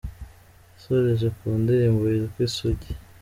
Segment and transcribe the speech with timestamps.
[0.73, 2.91] Yasoreje ku ndirimbo yitwa ‘Isugi’